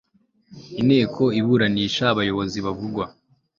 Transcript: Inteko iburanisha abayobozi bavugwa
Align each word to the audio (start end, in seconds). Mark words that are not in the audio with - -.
Inteko 0.81 1.23
iburanisha 1.39 2.03
abayobozi 2.13 2.57
bavugwa 2.65 3.05